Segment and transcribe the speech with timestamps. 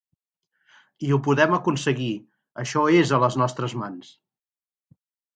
[1.07, 2.07] I ho podem aconseguir,
[2.63, 4.09] això és a les nostres mans.